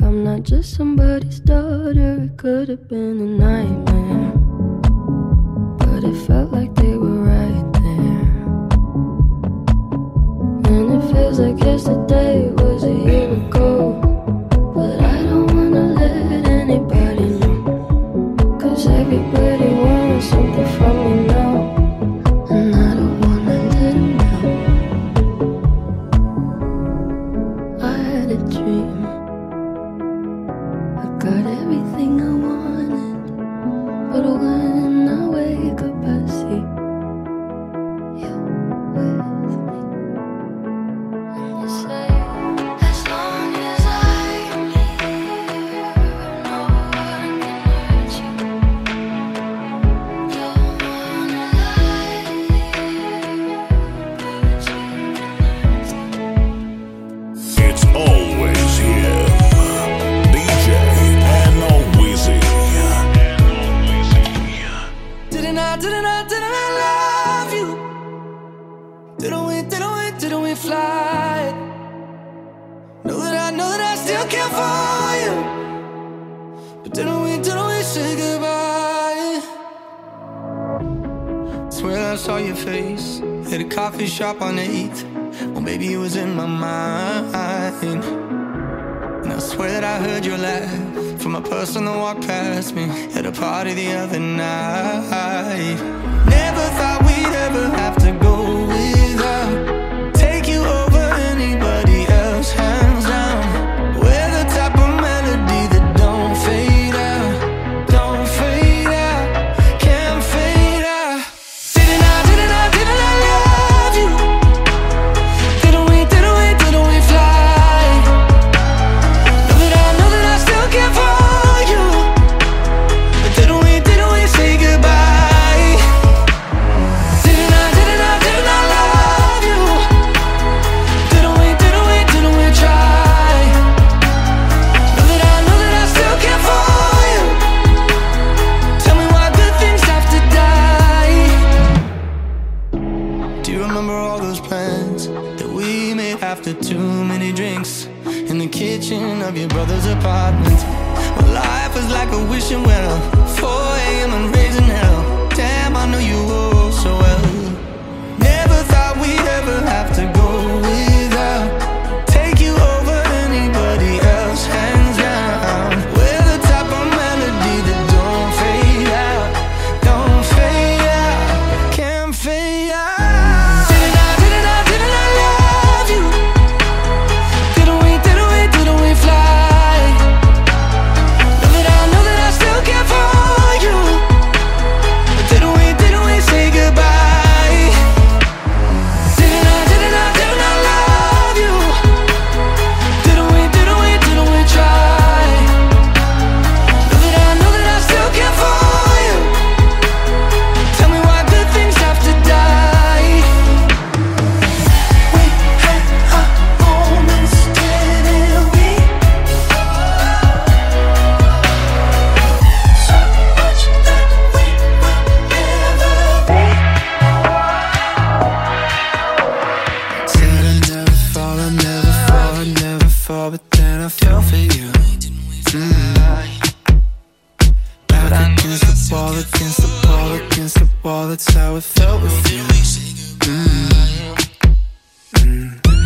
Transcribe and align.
like 0.00 0.08
I'm 0.08 0.24
not 0.24 0.42
just 0.42 0.74
somebody's 0.74 1.40
daughter. 1.40 2.22
It 2.24 2.36
could 2.36 2.68
have 2.68 2.88
been 2.88 3.20
a 3.20 3.24
nightmare, 3.24 4.32
but 5.78 6.04
it 6.04 6.26
felt. 6.26 6.45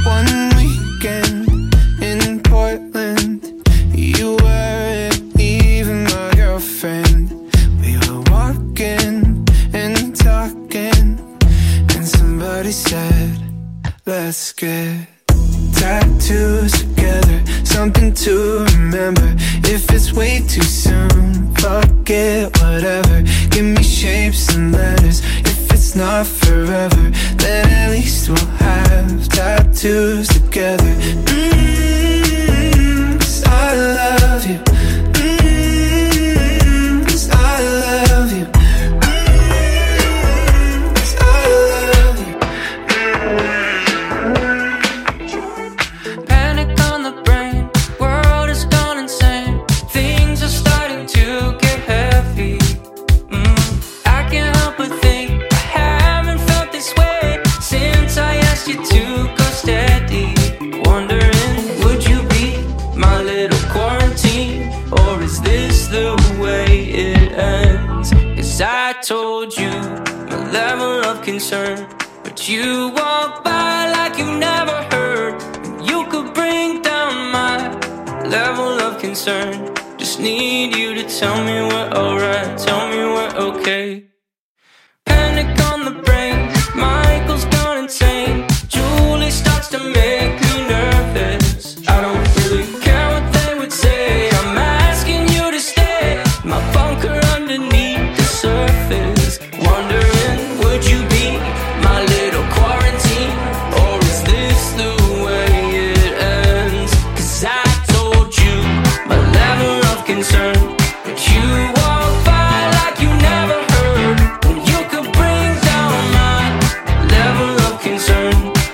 one 0.05 0.50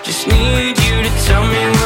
Just 0.06 0.29
need 0.29 0.79
you 0.85 1.03
to 1.03 1.11
tell 1.25 1.44
me 1.49 1.86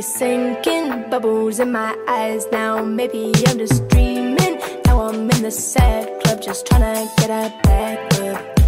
sinking, 0.00 1.10
bubbles 1.10 1.60
in 1.60 1.72
my 1.72 1.96
eyes 2.08 2.46
now. 2.50 2.82
Maybe 2.82 3.32
I'm 3.46 3.58
just 3.58 3.86
dreaming. 3.88 4.60
Now 4.86 5.02
I'm 5.02 5.30
in 5.30 5.42
the 5.42 5.50
sad 5.50 6.22
club, 6.22 6.40
just 6.40 6.66
trying 6.66 6.80
to 6.80 7.10
get 7.20 7.30
a 7.30 7.52
back 7.62 8.20
up. 8.20 8.61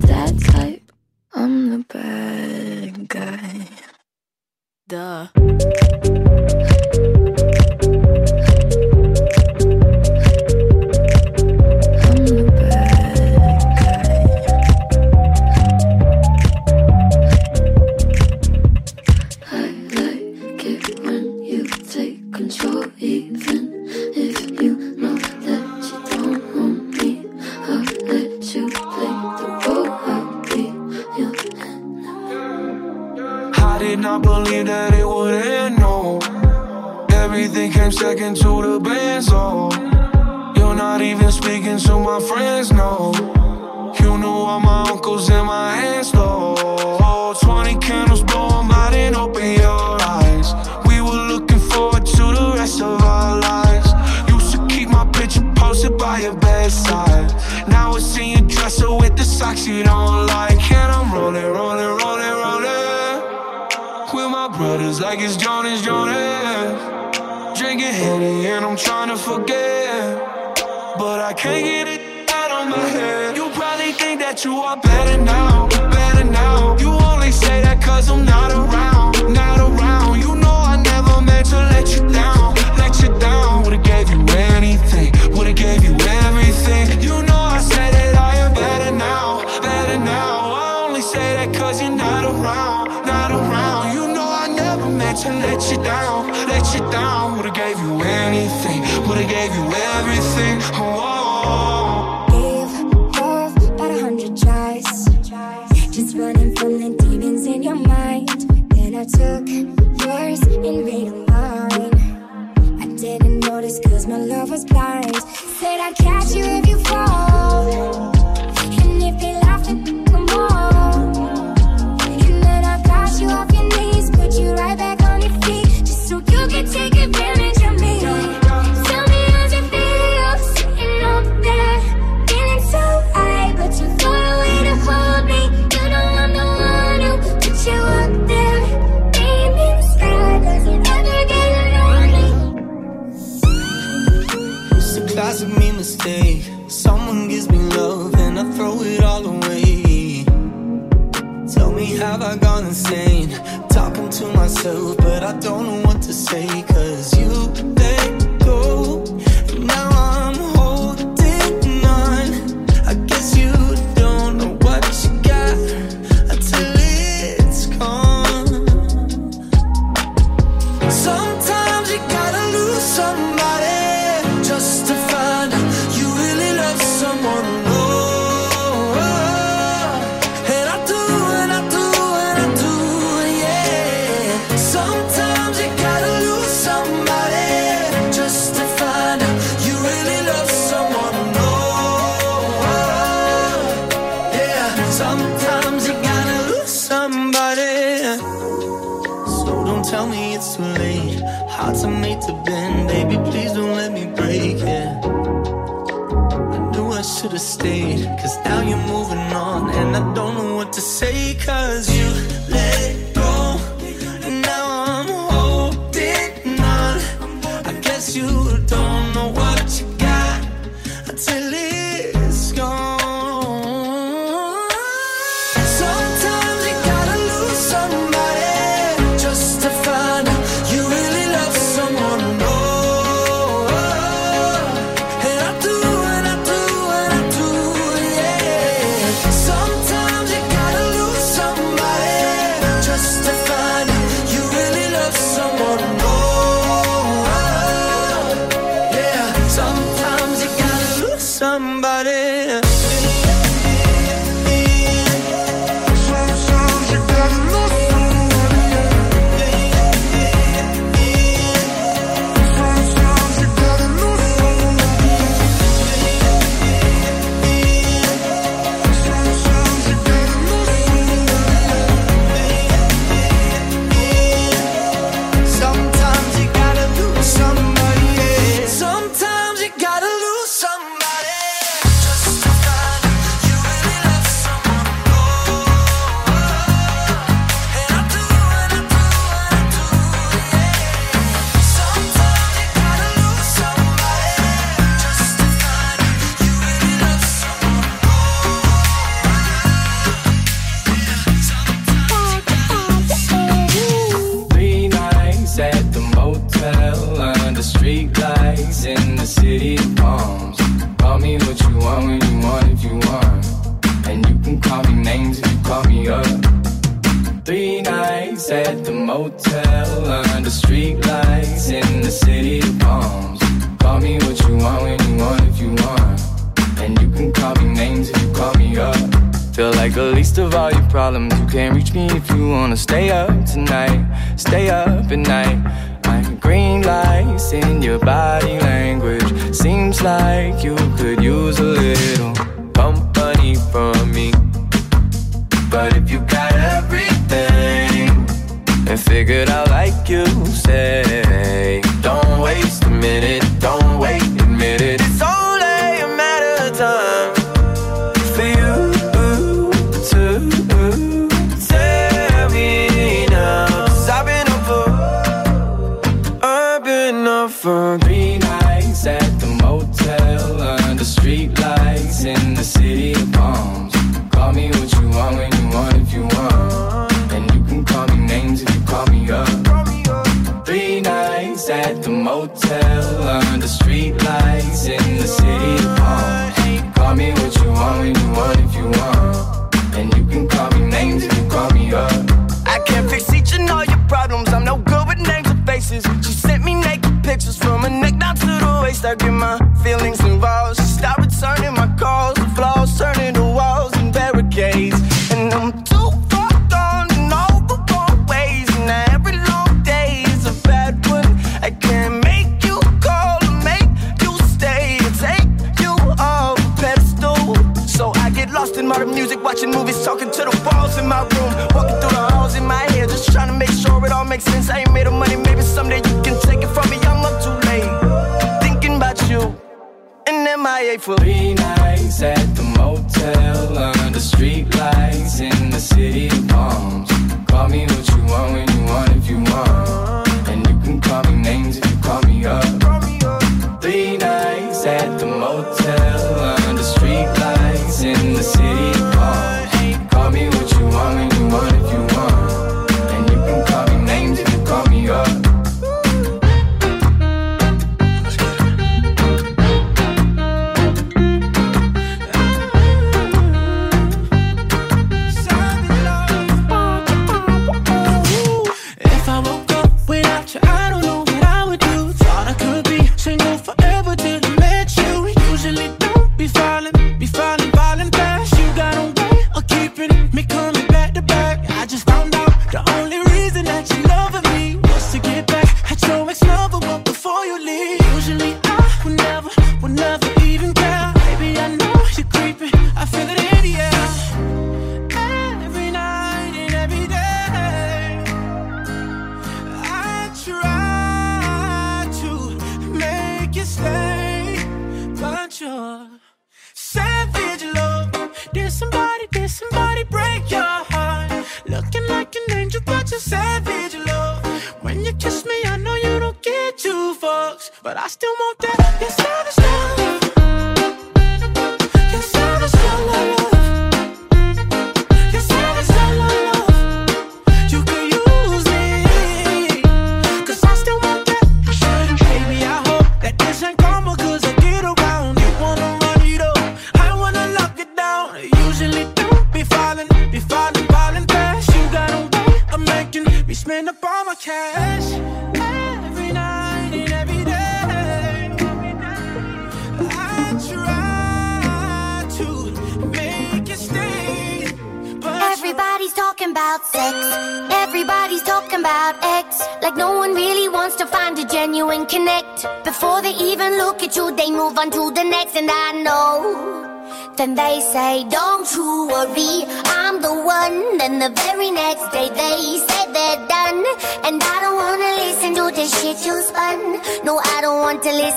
that 0.00 0.38
type. 0.40 0.75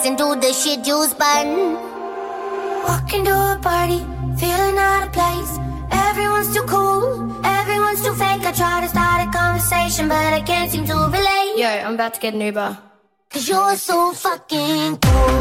walking 0.09 0.17
through 0.17 0.41
the 0.41 0.53
shit 0.53 0.87
you 0.87 1.05
spun. 1.05 1.75
Walking 2.83 3.25
to 3.25 3.31
a 3.31 3.59
party, 3.61 3.99
feeling 4.37 4.77
out 4.77 5.07
of 5.07 5.13
place. 5.13 5.59
Everyone's 5.91 6.53
too 6.53 6.63
cool, 6.63 7.45
everyone's 7.45 8.01
too 8.01 8.13
fake. 8.15 8.41
I 8.43 8.51
try 8.51 8.81
to 8.81 8.87
start 8.87 9.27
a 9.27 9.31
conversation, 9.31 10.07
but 10.07 10.33
I 10.33 10.41
can't 10.41 10.71
seem 10.71 10.85
to 10.85 10.93
relate. 10.93 11.57
Yo, 11.57 11.67
I'm 11.67 11.93
about 11.95 12.13
to 12.15 12.19
get 12.19 12.33
an 12.33 12.41
Uber. 12.41 12.77
Cause 13.29 13.47
you're 13.47 13.75
so 13.75 14.11
fucking 14.13 14.97
cool. 14.97 15.39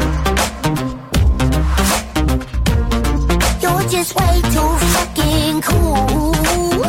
You're 3.61 3.89
just 3.89 4.15
way 4.19 4.41
too 4.53 4.71
fucking 4.93 5.61
cool. 5.61 6.85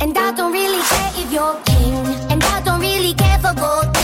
And 0.00 0.16
I 0.16 0.32
don't 0.36 0.52
really 0.52 0.82
care 0.82 1.12
if 1.22 1.32
you're 1.32 1.60
king. 1.66 1.94
And 2.30 2.42
I 2.42 2.60
don't 2.62 2.80
really 2.80 3.14
care 3.14 3.38
for 3.38 3.54
gold. 3.54 3.97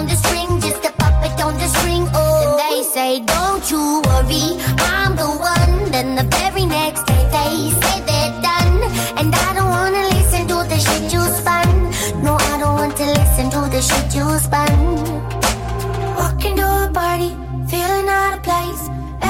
on 0.00 0.06
the 0.06 0.16
string, 0.16 0.48
just 0.60 0.82
a 0.88 0.92
puppet 0.92 1.36
on 1.44 1.54
the 1.62 1.68
string. 1.76 2.04
Oh, 2.14 2.56
and 2.56 2.56
they 2.64 2.82
say, 2.94 3.20
don't 3.34 3.64
you 3.70 4.00
worry, 4.08 4.46
I'm 4.92 5.12
the 5.14 5.28
one. 5.52 5.74
Then 5.92 6.08
the 6.20 6.26
very 6.36 6.64
next 6.64 7.04
day 7.10 7.22
they 7.36 7.54
say 7.80 7.96
they're 8.08 8.34
done, 8.48 8.76
and 9.18 9.28
I 9.46 9.48
don't 9.56 9.72
wanna 9.78 10.04
listen 10.16 10.42
to 10.52 10.58
the 10.72 10.78
shit 10.86 11.04
you 11.14 11.22
spun. 11.40 11.68
No, 12.24 12.32
I 12.50 12.54
don't 12.62 12.76
want 12.80 12.96
to 12.96 13.06
listen 13.20 13.46
to 13.56 13.60
the 13.74 13.80
shit 13.88 14.08
you 14.16 14.26
spun. 14.46 14.72
Walking 16.20 16.56
to 16.60 16.66
a 16.86 16.90
party, 17.00 17.30
feeling 17.70 18.08
out 18.08 18.32
of 18.38 18.42
place. 18.42 18.82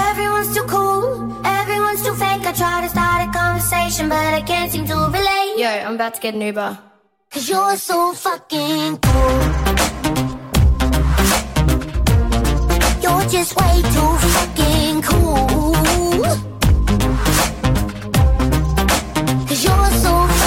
Everyone's 0.08 0.54
too 0.54 0.66
cool, 0.74 1.04
everyone's 1.44 2.02
too 2.06 2.14
fake. 2.22 2.46
I 2.50 2.52
try 2.62 2.76
to 2.84 2.90
start 2.96 3.18
a 3.26 3.28
conversation, 3.36 4.08
but 4.08 4.34
I 4.40 4.42
can't 4.42 4.70
seem 4.70 4.86
to 4.86 4.94
relate. 5.18 5.54
Yo, 5.62 5.70
I'm 5.86 5.96
about 5.96 6.14
to 6.14 6.20
get 6.20 6.34
an 6.34 6.42
Uber. 6.42 6.78
Cause 7.32 7.48
you're 7.48 7.76
so 7.76 8.12
fucking 8.12 8.98
cool. 8.98 10.29
You're 13.02 13.26
just 13.30 13.56
way 13.56 13.82
too 13.94 14.12
fucking 14.34 15.02
cool. 15.02 15.72
Cause 19.48 19.64
you're 19.64 19.90
so 20.04 20.39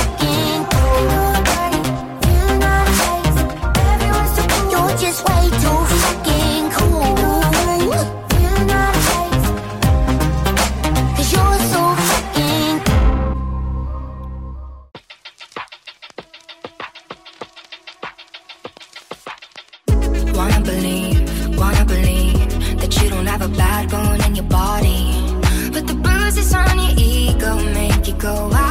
go 28.24 28.63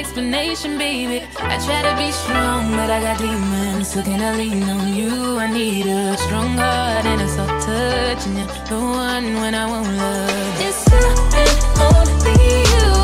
explanation, 0.00 0.78
baby. 0.78 1.26
I 1.38 1.56
try 1.66 1.80
to 1.88 1.94
be 2.02 2.10
strong, 2.10 2.70
but 2.70 2.88
I 2.88 3.00
got 3.02 3.18
demons. 3.18 3.92
So 3.92 4.02
can 4.02 4.20
I 4.22 4.34
lean 4.34 4.62
on 4.62 4.94
you? 4.94 5.36
I 5.38 5.46
need 5.52 5.86
a 5.86 6.16
strong 6.16 6.56
heart 6.56 7.04
and 7.04 7.20
a 7.20 7.28
soft 7.28 7.66
touch, 7.66 8.26
and 8.26 8.38
you're 8.38 8.46
the 8.72 8.80
one 8.80 9.26
when 9.42 9.54
I 9.54 9.66
won't 9.66 9.92
love. 10.02 10.60
It's 10.66 10.82
not 10.90 11.96
only 11.96 12.32
you. 12.72 12.99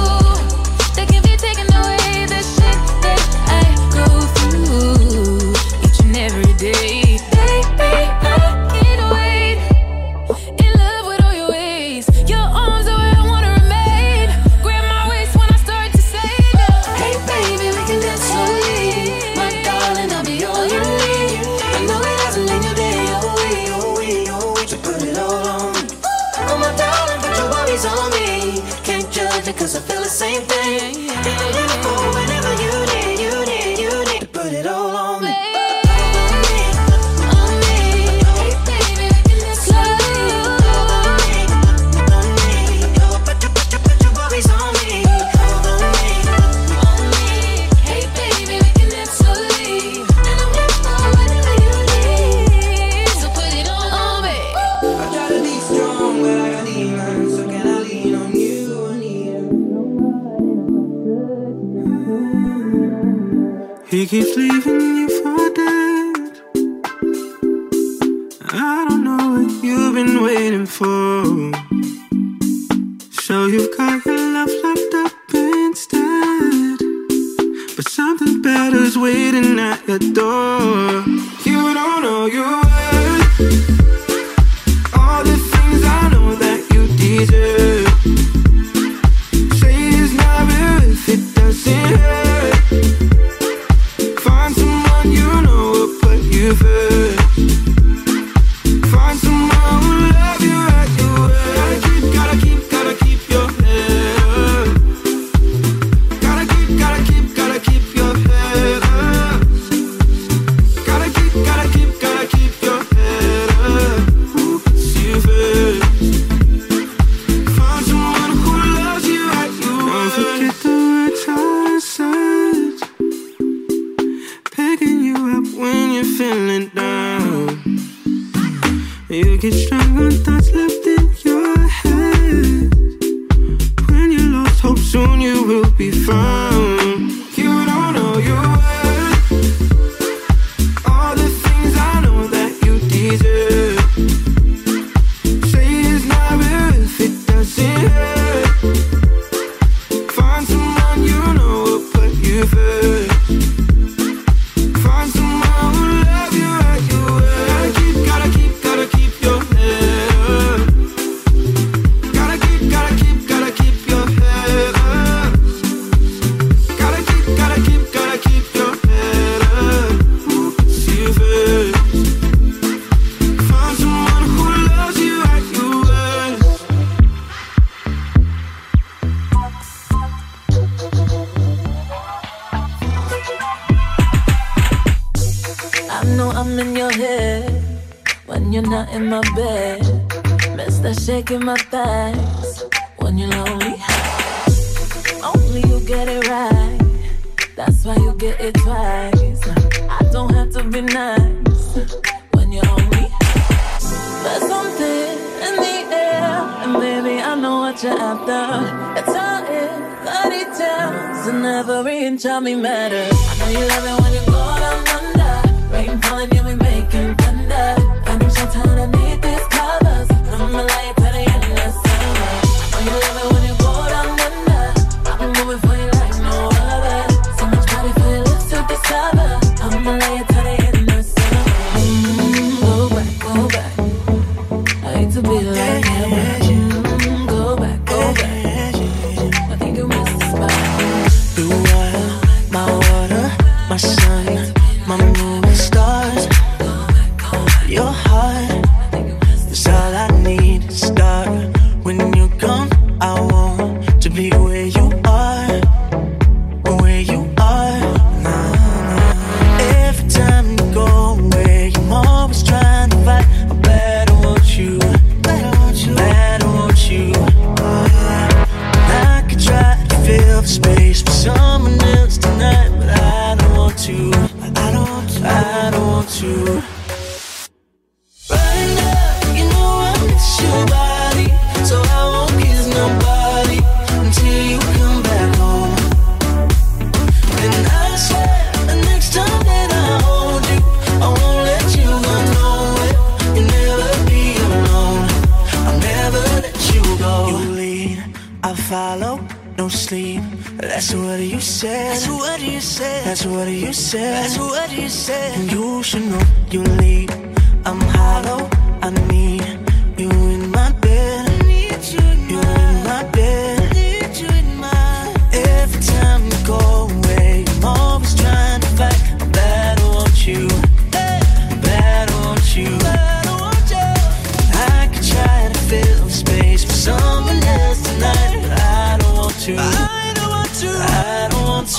what 207.76 207.82
you're 207.82 208.00
after. 208.00 209.00
It's 209.00 209.08
all 209.08 209.44
in 209.46 209.82
The 210.04 210.20
details, 210.30 211.26
and 211.26 211.44
every 211.44 212.06
inch 212.06 212.24
of 212.24 212.42
me 212.42 212.54
matters. 212.54 213.12
I 213.12 213.38
know 213.38 213.48
you 213.48 213.66
love 213.68 213.84
it 213.84 214.02
when 214.02 214.12
you 214.14 214.20
go 214.26 214.42
down 214.62 214.88
under. 214.96 215.74
Rain 215.74 216.00
falling, 216.00 216.36
and 216.36 216.46
we 216.46 216.54
making 216.54 217.14
thunder. 217.16 217.76
I'm 218.06 218.30
so 218.30 218.46
tired, 218.46 218.78
I 218.78 218.86
need 218.86 219.22
this. 219.22 219.45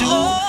you. 0.07 0.46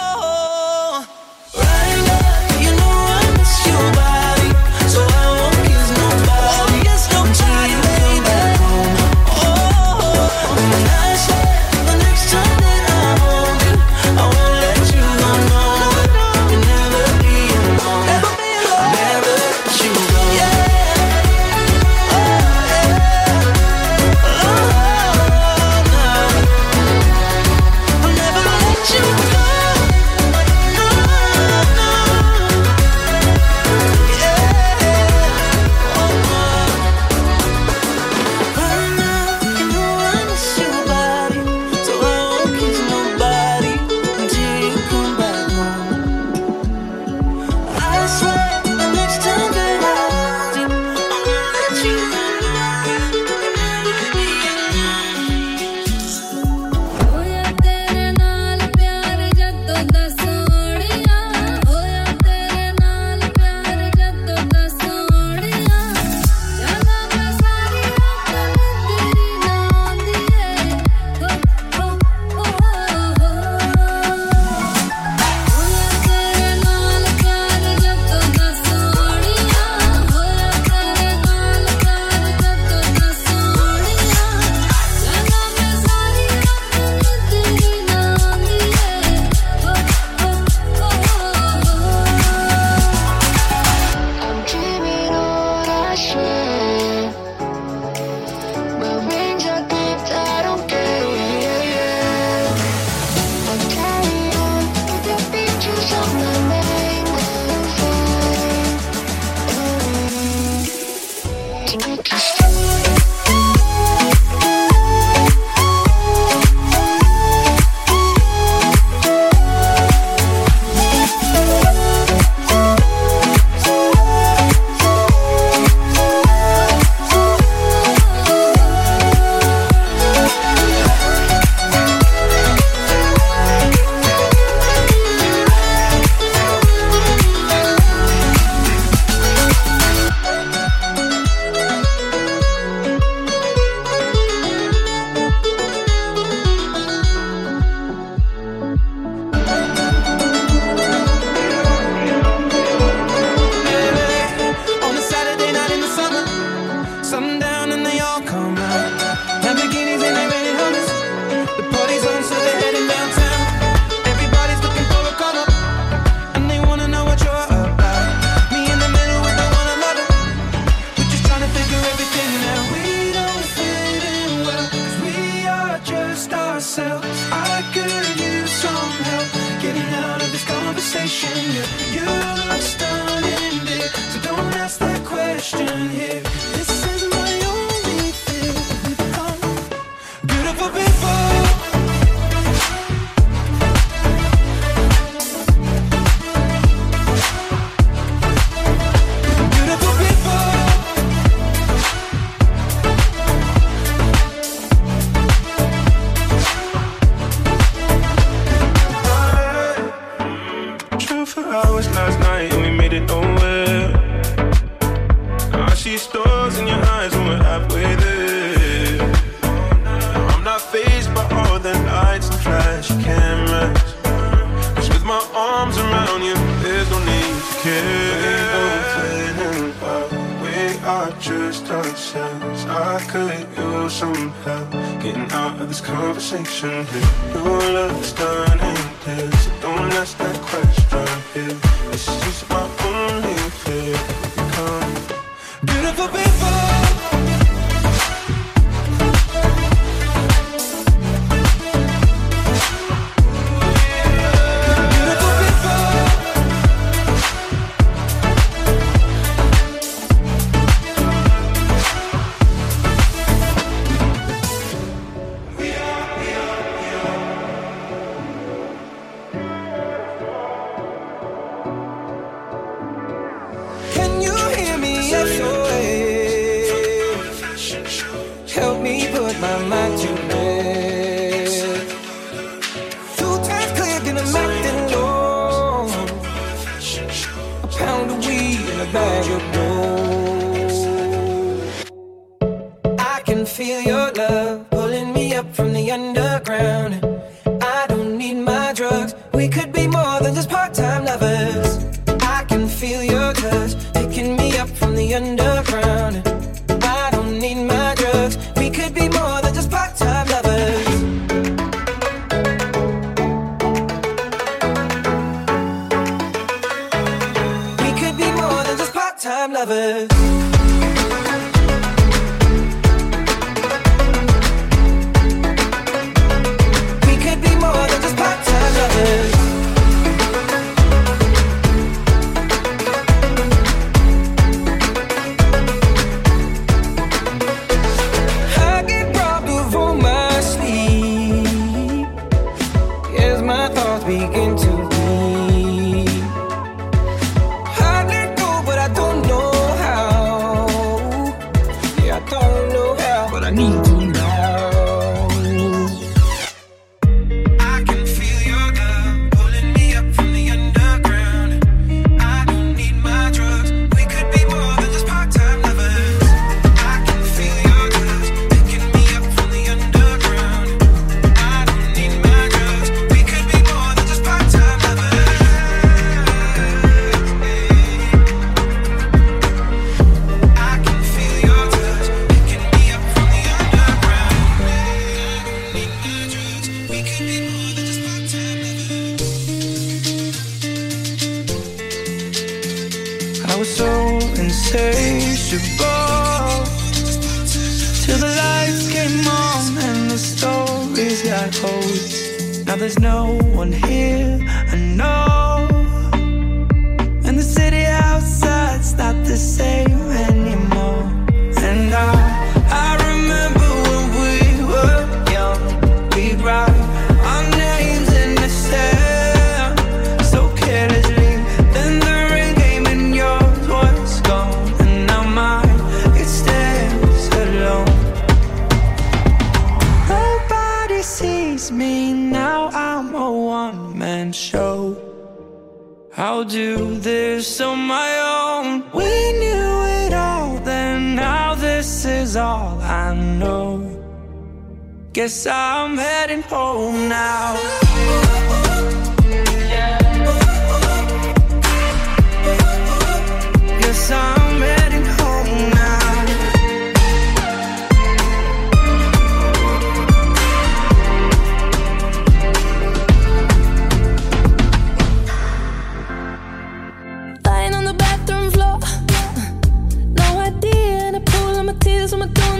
just 231.20 231.70
ourselves. 231.70 232.64
I 232.66 233.00
could 233.10 233.46
use 233.56 233.92
some 233.92 234.30
help 234.44 234.70
getting 235.02 235.30
out 235.32 235.60
of 235.60 235.68
this 235.68 235.80
conversation 235.80 236.86
here. 236.86 237.10
Your 237.34 237.62
is 238.00 238.12
done 238.12 238.60
and 238.60 238.78
this, 239.04 239.44
so 239.44 239.50
don't 239.60 239.92
ask 239.94 240.16
that 240.18 240.36
question 240.42 241.08
here. 241.34 241.58
This 241.90 242.08
is 242.26 242.48
my 242.48 242.67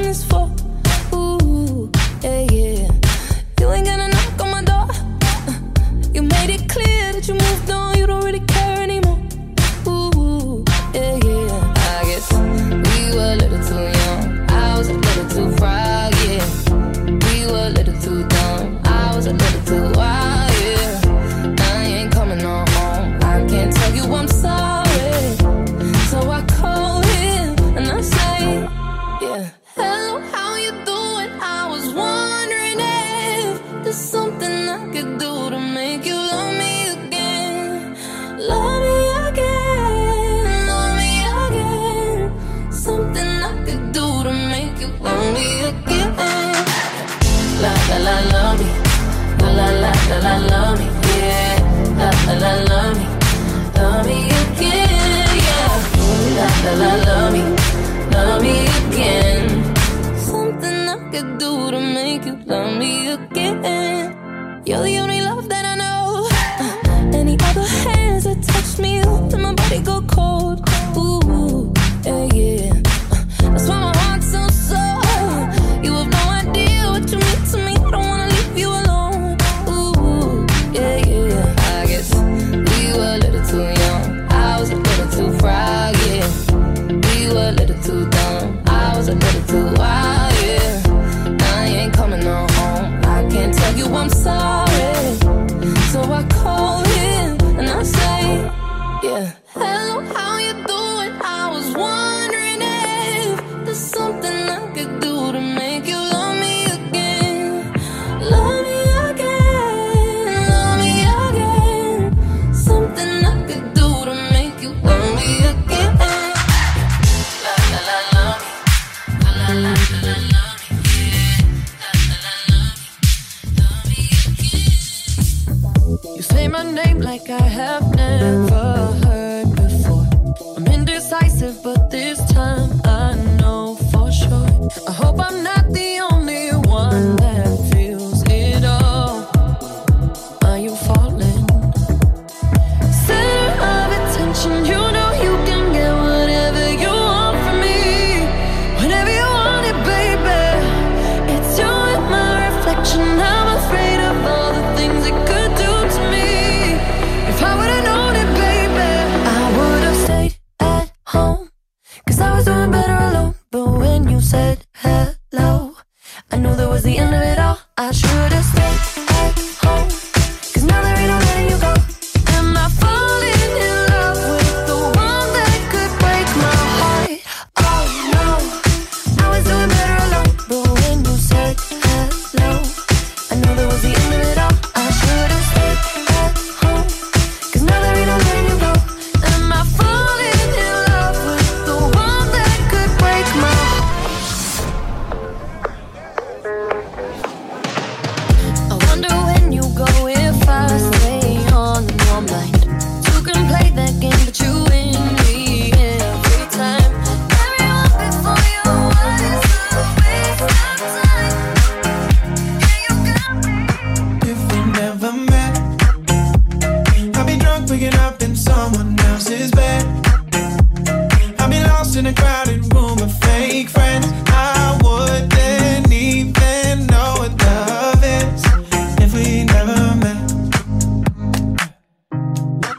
is 0.08 0.24
for. 0.24 0.50
Ooh, 1.12 1.90
yeah, 2.22 2.40
yeah. 2.50 2.90
You 3.60 3.72
ain't 3.72 3.84
gonna 3.84 4.08
know. 4.08 4.17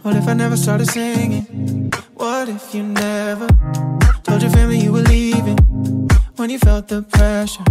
What 0.02 0.16
if 0.16 0.30
I 0.30 0.34
never 0.34 0.56
started 0.56 0.90
singing? 0.90 1.92
What 2.14 2.48
if 2.48 2.74
you 2.74 2.84
never 2.84 3.48
told 4.24 4.42
your 4.42 4.52
family 4.52 4.80
you 4.80 4.94
were 4.94 5.02
leaving 5.02 5.58
when 6.38 6.50
you 6.50 6.58
felt 6.58 6.88
the 6.88 7.02
pressure? 7.02 7.64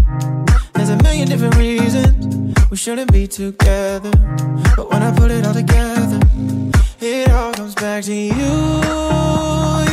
There's 0.74 0.90
a 0.90 0.96
million 1.02 1.28
different 1.28 1.56
reasons 1.56 2.54
we 2.70 2.76
shouldn't 2.76 3.12
be 3.12 3.26
together. 3.26 4.10
But 4.76 4.90
when 4.90 5.02
I 5.02 5.10
put 5.16 5.30
it 5.30 5.46
all 5.46 5.54
together, 5.54 6.20
it 7.00 7.30
all 7.30 7.54
comes 7.54 7.74
back 7.74 8.04
to 8.04 8.14
you 8.14 9.87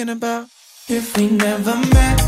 thinking 0.00 0.16
about 0.16 0.48
if 0.88 1.14
we 1.16 1.28
never 1.28 1.76
met? 1.76 2.19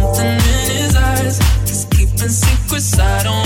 Something 0.00 0.26
in 0.26 0.76
his 0.82 0.96
eyes. 0.96 1.38
He's 1.68 1.84
keeping 1.86 2.28
secrets. 2.28 2.98
I 2.98 3.22
don't 3.22 3.39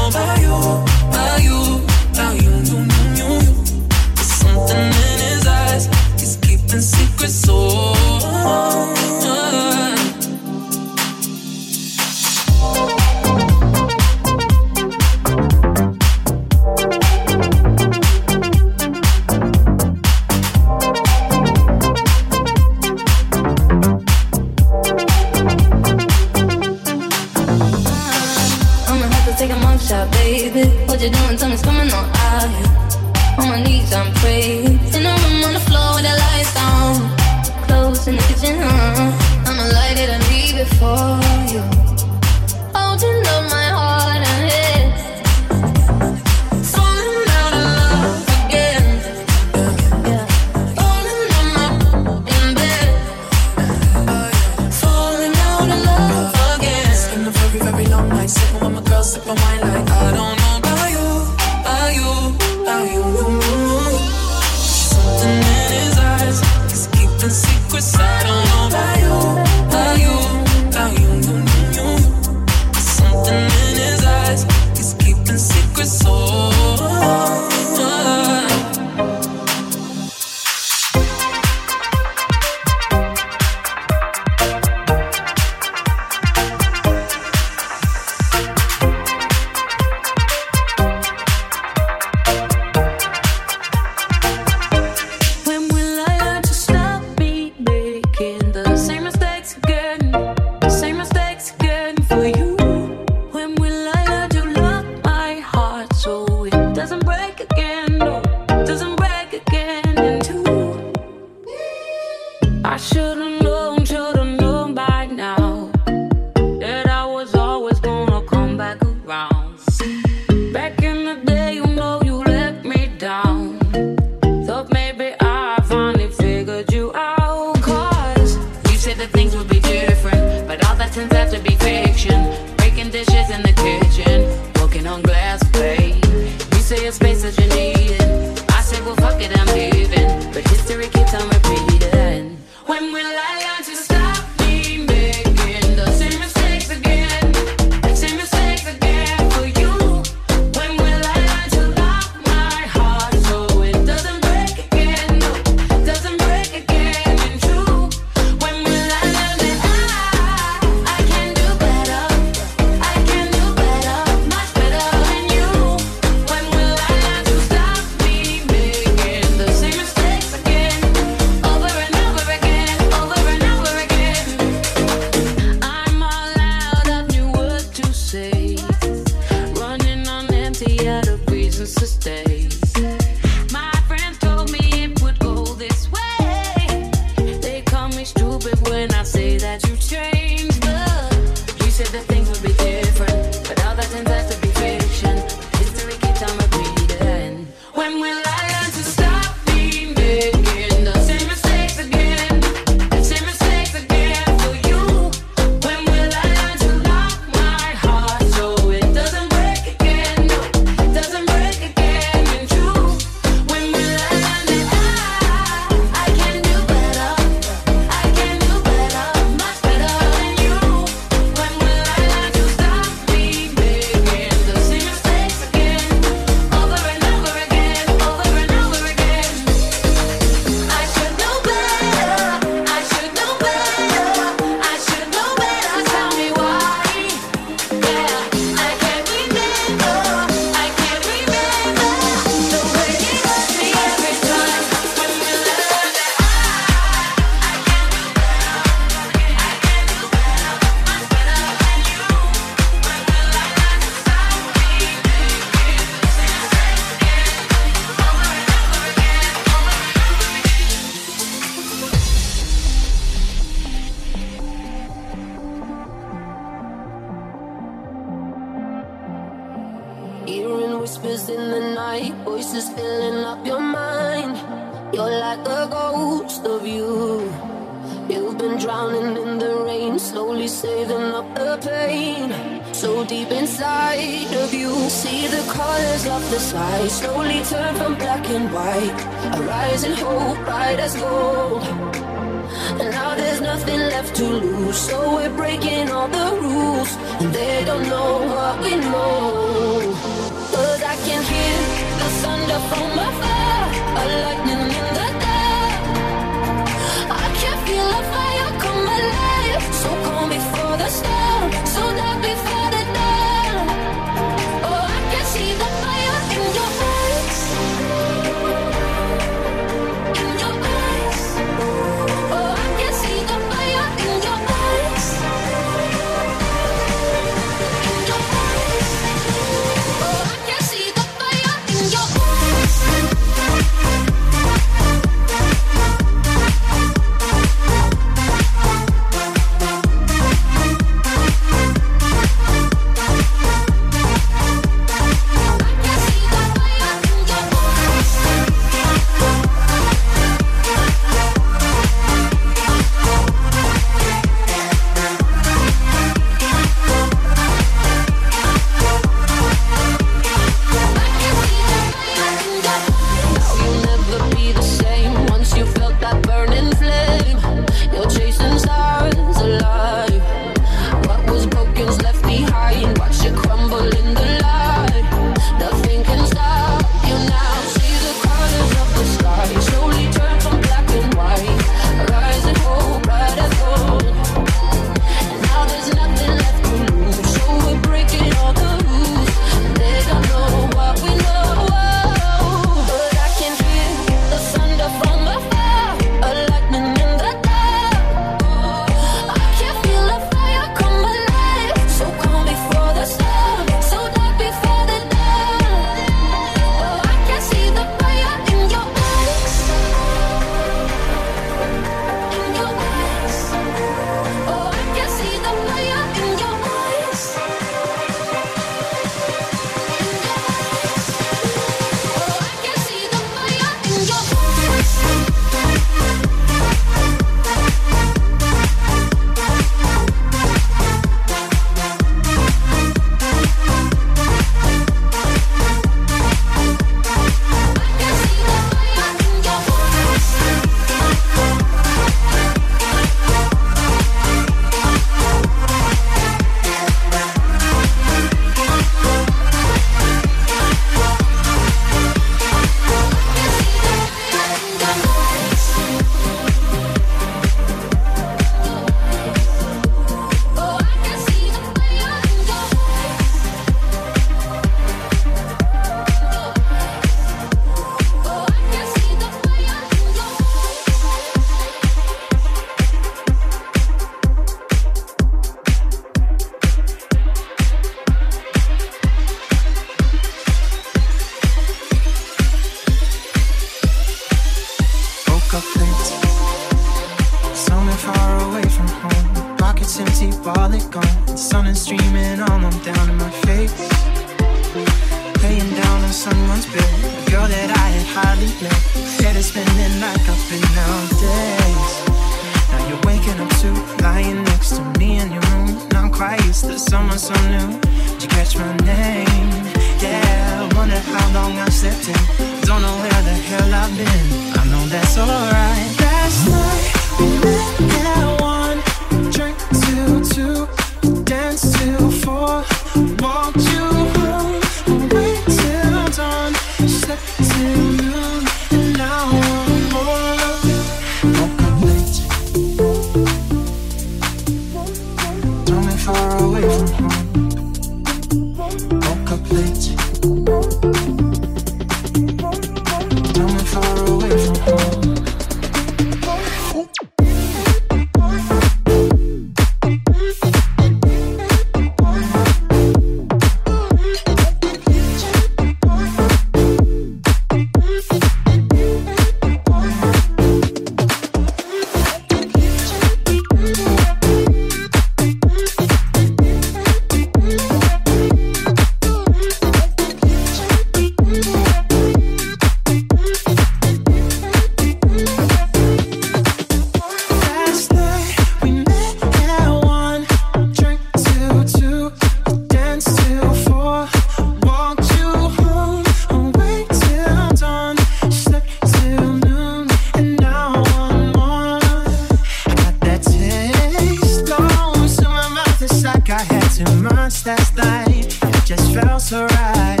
last 597.45 597.75
night. 597.75 598.37
It 598.43 598.65
just 598.65 598.93
felt 598.93 599.21
so 599.21 599.45
right 599.45 600.00